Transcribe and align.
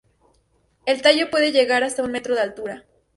El 0.87 1.03
tallo 1.03 1.29
puede 1.29 1.51
llegar 1.51 1.83
hasta 1.83 2.01
un 2.01 2.11
metro 2.11 2.33
de 2.33 2.41
altura. 2.41 2.85